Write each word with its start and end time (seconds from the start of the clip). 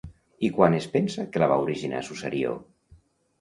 I 0.47 0.49
quan 0.53 0.77
es 0.77 0.87
pensa 0.95 1.25
que 1.35 1.43
la 1.43 1.51
va 1.51 1.59
originar 1.67 2.01
Susarió? 2.09 2.57